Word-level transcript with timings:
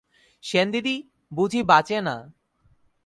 সেনদিদি 0.43 0.95
বুঝি 1.31 1.61
বাঁচে 1.63 1.97
না। 2.01 2.15